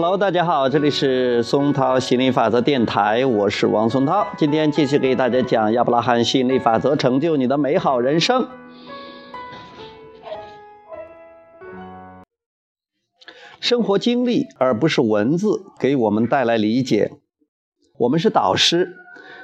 [0.00, 4.24] Hello，大家好，这里是松涛心理法则电台，我是王松涛。
[4.38, 8.46] 今天继续给大家讲亚伯拉罕心理法则，成就你的美好人生。
[13.58, 17.10] 生活经历而不是文字给我们带来理解。
[17.98, 18.94] 我们是导师，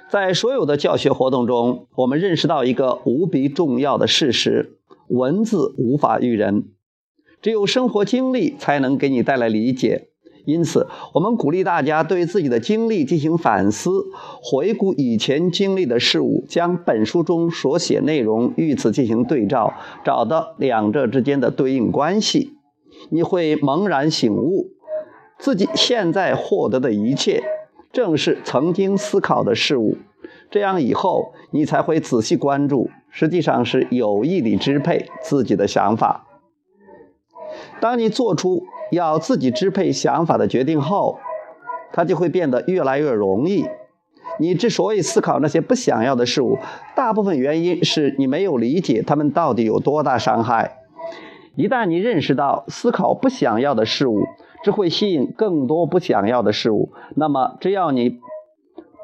[0.08, 6.68] 在所有的教学活动中，我们认识到一个无比重要的事实：文字无法育人，
[7.42, 10.10] 只有生活经历才能给你带来理解。
[10.44, 13.90] 因此，我们鼓励大家对自己的经历进行反思，
[14.42, 19.72] 回顾以前经历的事物，将本书中所写内容与此进行对照，
[20.04, 22.52] 找到两者之间的对应关系。
[23.10, 24.70] 你会猛然醒悟，
[25.38, 27.42] 自己现在获得的一切，
[27.92, 29.96] 正是曾经思考的事物。
[30.50, 36.26] 这样以后，你才会仔细关注，实际上是有意地支配自己的想法。
[37.80, 41.18] 当你做出要自己支配想法的决定后，
[41.92, 43.66] 它就会变得越来越容易。
[44.40, 46.58] 你之所以思考那些不想要的事物，
[46.96, 50.78] 大部分原因是你没有理解它们到底有多大伤害。
[51.54, 54.24] 一旦你认识到思考不想要的事物
[54.64, 58.18] 只会吸引更多不想要的事物，那么只要你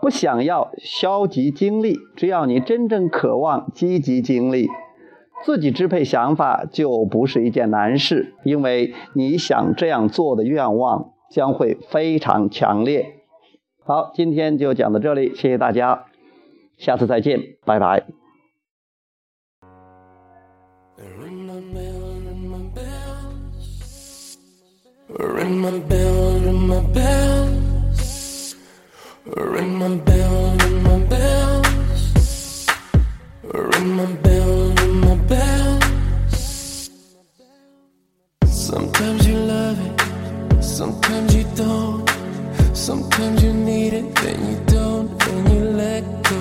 [0.02, 4.68] 不想要消极经历，只要你真正渴望积极经历，
[5.44, 13.14] 自己支配想法就不是一件难事，因为你想这样做的愿望将会非常强烈。
[13.84, 16.04] 好，今天就讲到这里，谢谢大家，
[16.76, 18.04] 下次再见，拜拜。
[42.80, 46.40] Sometimes you need it, then you don't, then you let go.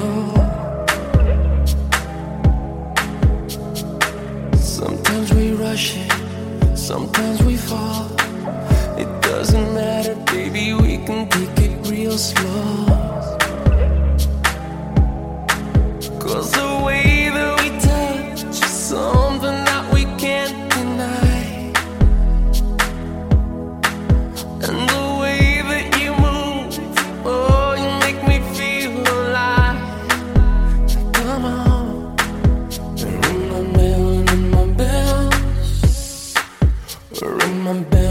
[4.56, 8.06] Sometimes we rush it, sometimes we fall.
[8.98, 12.89] It doesn't matter, baby, we can take it real slow.
[37.69, 38.09] I'm back.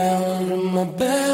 [0.00, 1.29] Under my bed.